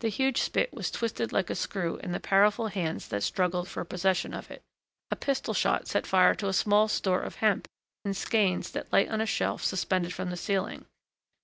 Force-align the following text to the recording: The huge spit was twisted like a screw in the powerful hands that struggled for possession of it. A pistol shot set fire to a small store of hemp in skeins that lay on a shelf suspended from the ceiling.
The 0.00 0.08
huge 0.08 0.42
spit 0.42 0.74
was 0.74 0.90
twisted 0.90 1.32
like 1.32 1.48
a 1.48 1.54
screw 1.54 1.98
in 1.98 2.10
the 2.10 2.18
powerful 2.18 2.66
hands 2.66 3.06
that 3.06 3.22
struggled 3.22 3.68
for 3.68 3.84
possession 3.84 4.34
of 4.34 4.50
it. 4.50 4.62
A 5.12 5.14
pistol 5.14 5.54
shot 5.54 5.86
set 5.86 6.08
fire 6.08 6.34
to 6.34 6.48
a 6.48 6.52
small 6.52 6.88
store 6.88 7.20
of 7.20 7.36
hemp 7.36 7.68
in 8.04 8.12
skeins 8.14 8.72
that 8.72 8.92
lay 8.92 9.06
on 9.08 9.20
a 9.20 9.26
shelf 9.26 9.62
suspended 9.62 10.12
from 10.12 10.30
the 10.30 10.36
ceiling. 10.36 10.86